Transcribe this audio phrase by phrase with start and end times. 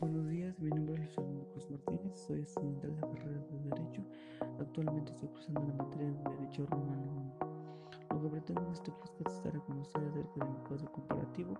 [0.00, 4.02] Buenos días, mi nombre es Fernando Cruz Martínez, soy estudiante de la carrera de Derecho.
[4.60, 7.34] Actualmente estoy cursando la materia de Derecho Romano.
[8.10, 11.54] Lo que pretendo en este podcast es dar a conocer acerca de mi cuadro comparativo,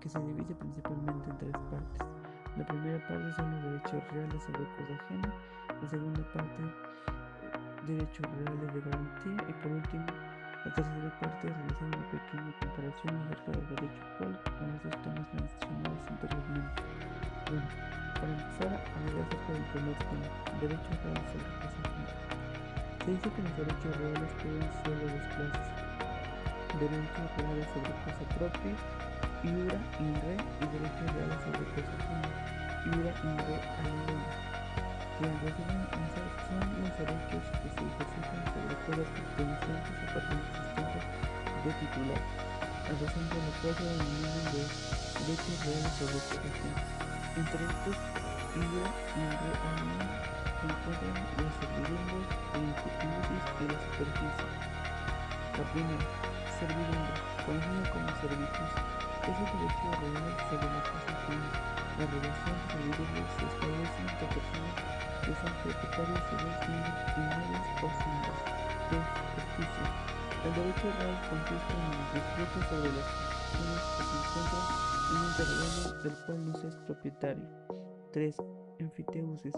[0.00, 2.06] que se divide principalmente en tres partes.
[2.58, 5.34] La primera parte son los derechos reales sobre cosa ajena,
[5.80, 6.62] la segunda parte,
[7.86, 10.06] derechos reales de garantía, y por último,
[10.66, 15.28] la tercera parte realizar una pequeña comparación acerca del derecho actual con los dos temas
[15.32, 16.82] mencionados anteriormente.
[17.48, 17.64] Bueno,
[18.12, 20.28] para empezar a hablar acerca del primer tema,
[20.60, 22.12] derechos reales sobre cosa ajena.
[23.00, 24.52] Se dice que los derechos reales ser
[24.84, 25.68] de dos clases.
[26.76, 28.76] Derechos reales sobre cosa propia,
[29.48, 32.28] iura in re, y derechos reales sobre cosa ajena,
[32.84, 34.28] iura in re aliena.
[35.16, 41.04] Que en resumen son los derechos que se ejercitan sobre cosas pertenecientes o patentes
[41.64, 44.62] de titular, a razón de la cual se denominan de
[45.16, 47.07] derechos reales sobre cosa.
[47.38, 48.90] Entre estos, y Real
[50.58, 54.50] se encuentran los servidumbres, el incubitus y la superficie.
[55.54, 56.02] La primera,
[56.58, 57.14] servidumbre,
[57.46, 58.70] conocida como servicios,
[59.22, 61.48] es el derecho real sobre la cosa ajena.
[61.94, 64.74] La relación de servidumbre se establece entre personas
[65.22, 68.38] que son propietarios de dos bienes inmuebles o fundos.
[68.90, 68.98] 2.
[68.98, 69.86] Justicia.
[70.42, 76.02] El derecho real consiste en el disfrute sobre las personas que se encuentran un terreno
[76.02, 77.44] del cual no es propietario.
[78.12, 78.36] 3.
[78.78, 79.54] Enfiteusis.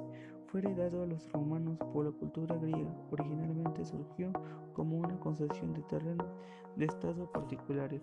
[0.47, 2.91] Fue heredado a los romanos por la cultura griega.
[3.11, 4.33] Originalmente surgió
[4.75, 6.27] como una concesión de terrenos
[6.77, 8.01] de estado particulares.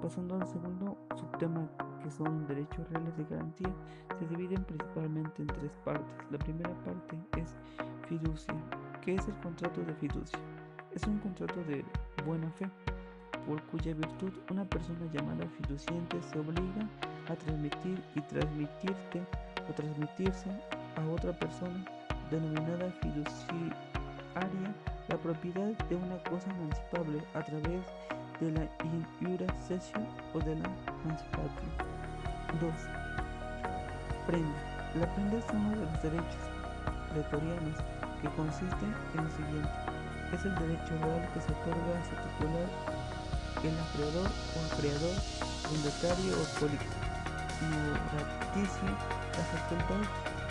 [0.00, 1.70] Pasando al segundo subtema,
[2.02, 3.72] que son derechos reales de garantía,
[4.18, 6.14] se dividen principalmente en tres partes.
[6.30, 7.54] La primera parte es
[8.08, 8.54] fiducia.
[9.02, 10.38] ¿Qué es el contrato de fiducia?
[10.92, 11.84] Es un contrato de
[12.26, 12.68] buena fe
[13.46, 16.88] por cuya virtud una persona llamada fiduciente se obliga
[17.28, 19.22] a transmitir y transmitirte
[19.68, 20.50] o transmitirse
[20.96, 21.84] a otra persona
[22.30, 24.74] denominada fiduciaria
[25.08, 27.84] la propiedad de una cosa emancipable a través
[28.40, 28.68] de la
[29.20, 30.00] iura cesio
[30.34, 30.68] o de la
[31.04, 31.68] emancipatio.
[32.60, 32.72] 2.
[34.26, 34.72] Prenda.
[34.98, 36.44] La prenda es uno de los derechos
[37.12, 37.78] pretorianos
[38.20, 38.86] que consiste
[39.16, 39.70] en lo siguiente.
[40.32, 42.68] Es el derecho real que se otorga a su titular
[43.68, 45.14] el acreedor o acreedor,
[45.62, 50.02] fundatario o polinoraticio la facultad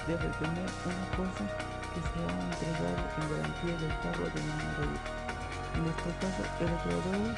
[0.07, 1.43] de retener una cosa
[1.91, 5.03] que se ha entregado en garantía del pago de una deuda.
[5.75, 7.35] En este caso, el acreedor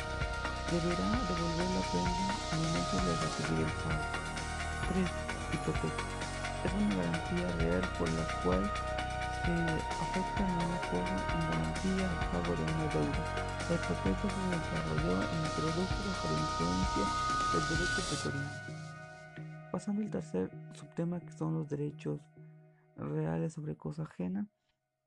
[0.70, 4.06] deberá devolver la prenda al momento de recibir el pago.
[4.94, 5.10] 3.
[5.54, 6.06] Hipoteca.
[6.64, 8.64] Es una garantía real por la cual
[9.46, 10.80] se afecta a una
[11.34, 13.24] en al pago de una deuda.
[13.68, 17.06] La hipoteca se desarrolló e introdujo bajo la influencia
[17.52, 18.52] del derecho pretoriano.
[19.72, 22.22] Pasando al tercer subtema que son los derechos
[22.96, 24.48] reales sobre cosa ajena,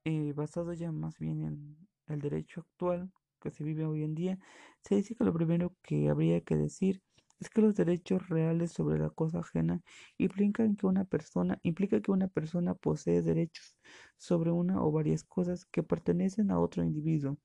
[0.04, 3.10] eh, basado ya más bien en el derecho actual
[3.41, 4.38] que se vive hoy en día,
[4.82, 7.03] se dice que lo primero que habría que decir
[7.41, 9.82] es que los derechos reales sobre la cosa ajena
[10.19, 13.76] implican que una persona implica que una persona posee derechos
[14.16, 17.38] sobre una o varias cosas que pertenecen a otro individuo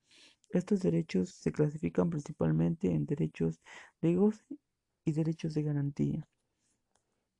[0.53, 3.61] estos derechos se clasifican principalmente en derechos
[4.01, 4.43] de goce
[5.05, 6.27] y derechos de garantía.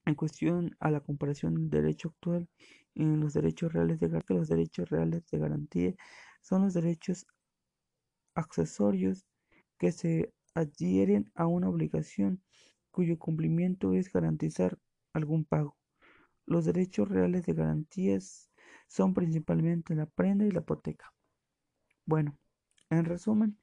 [0.06, 2.50] En cuestión a la comparación del derecho actual
[2.96, 5.96] en los derechos reales de garantía, los derechos reales de garantía
[6.42, 7.28] son los derechos
[8.34, 9.26] accesorios
[9.78, 12.42] que se adhieren a una obligación
[12.92, 14.78] cuyo cumplimiento es garantizar
[15.14, 15.78] algún pago.
[16.46, 18.50] Los derechos reales de garantías
[18.88, 21.14] son principalmente la prenda y la hipoteca.
[22.06, 22.38] Bueno,
[22.90, 23.58] en resumen,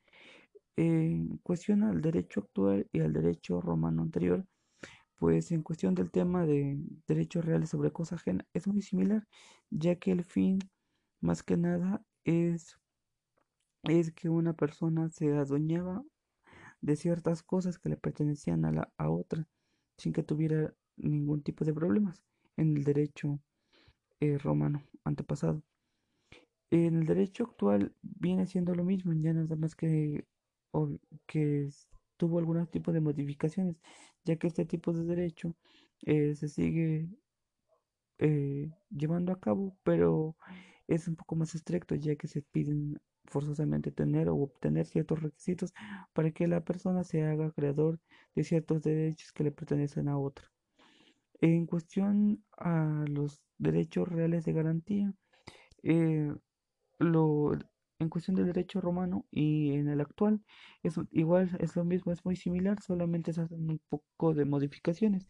[0.77, 4.47] en cuestión al derecho actual y al derecho romano anterior,
[5.17, 9.27] pues en cuestión del tema de derechos reales sobre cosa ajena es muy similar,
[9.71, 10.61] ya que el fin
[11.21, 12.79] más que nada es,
[13.83, 16.05] es que una persona se adueñaba
[16.81, 19.47] de ciertas cosas que le pertenecían a la a otra
[19.97, 22.23] sin que tuviera ningún tipo de problemas
[22.57, 23.41] en el derecho
[24.21, 25.63] eh, romano antepasado.
[26.71, 30.27] En el derecho actual viene siendo lo mismo, ya nada más que,
[31.27, 31.71] que
[32.17, 33.77] tuvo algunos tipos de modificaciones,
[34.25, 35.55] ya que este tipo de derecho
[36.03, 37.09] eh, se sigue
[38.19, 40.37] eh, llevando a cabo, pero
[40.89, 45.73] es un poco más estricto, ya que se piden forzosamente tener o obtener ciertos requisitos
[46.13, 48.01] para que la persona se haga creador
[48.35, 50.47] de ciertos derechos que le pertenecen a otra.
[51.41, 55.13] En cuestión a los derechos reales de garantía,
[55.83, 56.33] eh,
[56.99, 57.53] lo,
[57.99, 60.43] en cuestión del derecho romano y en el actual
[60.83, 65.29] es igual es lo mismo es muy similar solamente se hacen un poco de modificaciones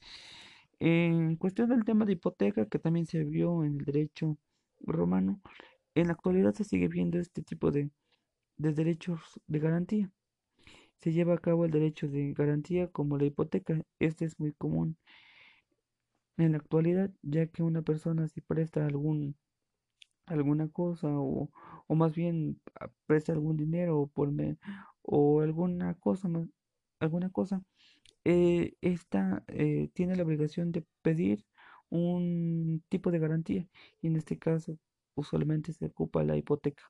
[0.81, 4.39] En cuestión del tema de hipoteca, que también se vio en el derecho
[4.81, 5.41] romano,
[5.95, 7.91] en la actualidad se sigue viendo este tipo de,
[8.57, 10.11] de derechos de garantía.
[10.99, 13.83] Se lleva a cabo el derecho de garantía como la hipoteca.
[14.01, 14.97] Este es muy común
[16.39, 19.37] en la actualidad, ya que una persona si presta algún
[20.27, 21.51] alguna cosa o,
[21.87, 24.11] o más bien ah, presta algún dinero o
[25.03, 26.29] o alguna cosa
[27.01, 27.63] alguna cosa
[28.25, 31.47] eh, esta eh, tiene la obligación de pedir
[31.91, 33.69] un tipo de garantía
[34.03, 34.79] y en este caso
[35.21, 36.85] usualmente se ocupa la hipoteca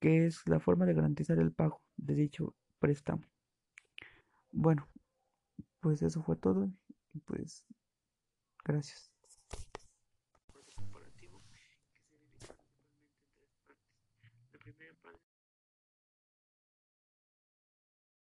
[0.00, 3.22] que es la forma de garantizar el pago de dicho préstamo.
[4.52, 4.88] Bueno
[5.80, 6.70] pues eso fue todo.
[7.24, 7.47] Pues